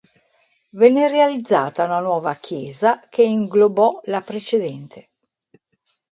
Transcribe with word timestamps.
Venne 0.71 1.09
realizzata 1.09 1.83
una 1.85 1.99
nuova 1.99 2.33
chiesa 2.33 3.05
che 3.07 3.21
inglobò 3.21 4.01
la 4.05 4.21
precedente. 4.21 5.09